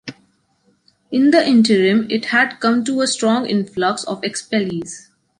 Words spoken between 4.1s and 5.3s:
expellees.